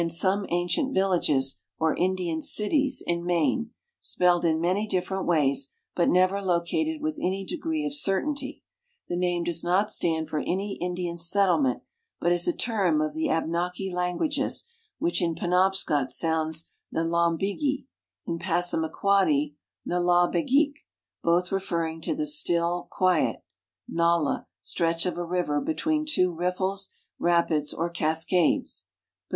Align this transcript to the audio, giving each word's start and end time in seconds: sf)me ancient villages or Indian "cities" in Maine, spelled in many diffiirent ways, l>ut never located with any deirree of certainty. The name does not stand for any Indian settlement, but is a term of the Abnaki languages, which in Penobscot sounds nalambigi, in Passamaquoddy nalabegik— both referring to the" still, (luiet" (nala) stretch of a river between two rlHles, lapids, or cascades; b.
sf)me 0.09 0.47
ancient 0.49 0.95
villages 0.95 1.59
or 1.77 1.95
Indian 1.95 2.41
"cities" 2.41 3.03
in 3.05 3.23
Maine, 3.23 3.69
spelled 3.99 4.43
in 4.43 4.59
many 4.59 4.87
diffiirent 4.89 5.27
ways, 5.27 5.75
l>ut 5.95 6.09
never 6.09 6.41
located 6.41 7.03
with 7.03 7.19
any 7.21 7.45
deirree 7.45 7.85
of 7.85 7.93
certainty. 7.93 8.63
The 9.09 9.15
name 9.15 9.43
does 9.43 9.63
not 9.63 9.91
stand 9.91 10.27
for 10.27 10.39
any 10.39 10.77
Indian 10.81 11.19
settlement, 11.19 11.83
but 12.19 12.31
is 12.31 12.47
a 12.47 12.51
term 12.57 12.99
of 12.99 13.13
the 13.13 13.29
Abnaki 13.29 13.93
languages, 13.93 14.63
which 14.97 15.21
in 15.21 15.35
Penobscot 15.35 16.09
sounds 16.09 16.67
nalambigi, 16.91 17.85
in 18.25 18.39
Passamaquoddy 18.39 19.53
nalabegik— 19.87 20.77
both 21.23 21.51
referring 21.51 22.01
to 22.01 22.15
the" 22.15 22.25
still, 22.41 22.87
(luiet" 22.99 23.41
(nala) 23.87 24.47
stretch 24.61 25.05
of 25.05 25.15
a 25.19 25.23
river 25.23 25.61
between 25.61 26.07
two 26.07 26.33
rlHles, 26.33 26.87
lapids, 27.19 27.71
or 27.71 27.87
cascades; 27.91 28.87
b. 28.87 28.89